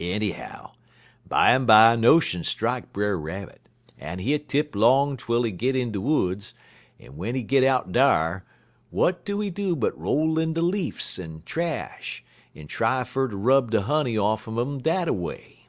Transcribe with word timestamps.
"Ennyhow, 0.00 0.72
bimeby 1.28 1.92
a 1.92 1.96
notion 1.98 2.42
strike 2.42 2.90
Brer 2.90 3.18
Rabbit, 3.18 3.60
en 4.00 4.18
he 4.18 4.38
tip 4.38 4.74
'long 4.74 5.18
twel 5.18 5.42
he 5.42 5.50
git 5.52 5.76
in 5.76 5.92
de 5.92 6.00
woods, 6.00 6.54
en 6.98 7.10
w'en 7.10 7.34
he 7.34 7.42
git 7.42 7.62
out 7.62 7.92
dar, 7.92 8.46
w'at 8.90 9.26
do 9.26 9.40
he 9.40 9.50
do 9.50 9.76
but 9.76 9.92
roll 10.00 10.38
in 10.38 10.54
de 10.54 10.62
leafs 10.62 11.18
en 11.18 11.42
trash 11.44 12.24
en 12.56 12.66
try 12.66 13.04
fer 13.04 13.28
ter 13.28 13.36
rub 13.36 13.70
de 13.70 13.82
honey 13.82 14.16
off'n 14.16 14.58
'im 14.58 14.78
dat 14.80 15.06
a 15.06 15.12
way. 15.12 15.66